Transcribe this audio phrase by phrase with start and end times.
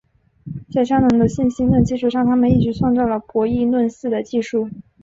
[0.73, 4.67] 在香农的信息论基础上他们一起创造了博弈论似的技术。